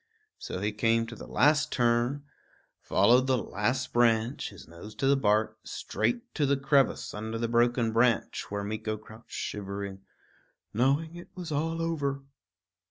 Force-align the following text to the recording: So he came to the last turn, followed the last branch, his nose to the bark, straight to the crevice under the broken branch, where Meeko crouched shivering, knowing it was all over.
So 0.39 0.59
he 0.61 0.71
came 0.71 1.05
to 1.05 1.15
the 1.15 1.27
last 1.27 1.71
turn, 1.71 2.23
followed 2.81 3.27
the 3.27 3.37
last 3.37 3.93
branch, 3.93 4.49
his 4.49 4.67
nose 4.67 4.95
to 4.95 5.05
the 5.05 5.15
bark, 5.15 5.59
straight 5.63 6.33
to 6.33 6.47
the 6.47 6.57
crevice 6.57 7.13
under 7.13 7.37
the 7.37 7.47
broken 7.47 7.93
branch, 7.93 8.49
where 8.49 8.63
Meeko 8.63 8.97
crouched 8.99 9.29
shivering, 9.35 10.01
knowing 10.73 11.15
it 11.15 11.29
was 11.35 11.51
all 11.51 11.83
over. 11.83 12.23